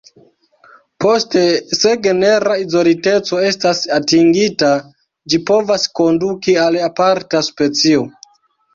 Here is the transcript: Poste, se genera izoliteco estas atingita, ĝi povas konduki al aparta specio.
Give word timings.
Poste, 1.03 1.43
se 1.79 1.91
genera 2.07 2.55
izoliteco 2.63 3.43
estas 3.51 3.83
atingita, 4.01 4.73
ĝi 5.35 5.43
povas 5.53 5.89
konduki 6.03 6.61
al 6.67 6.83
aparta 6.93 7.49
specio. 7.55 8.07